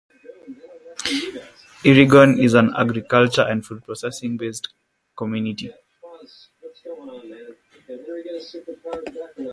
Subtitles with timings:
[1.83, 4.69] Irrigon is an agriculture and food processing based
[5.15, 5.71] community.